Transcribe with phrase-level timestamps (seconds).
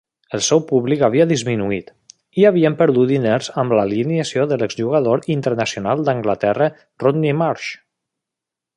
[0.35, 1.91] El seu públic havia disminuït,
[2.41, 6.75] i havien perdut diners amb l'alineació de l'exjugador internacional d'Anglaterra
[7.07, 7.73] Rodney Marsh.